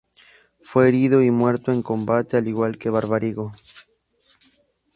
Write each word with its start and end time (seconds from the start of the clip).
Fue 0.63 0.87
herido 0.87 1.21
y 1.21 1.29
muerto 1.29 1.71
en 1.71 1.83
combate 1.83 2.35
al 2.35 2.47
igual 2.47 2.79
que 2.79 2.89
Barbarigo. 2.89 3.53